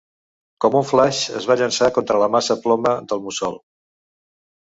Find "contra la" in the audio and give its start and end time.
1.97-2.29